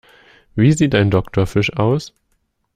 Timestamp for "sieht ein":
0.71-1.11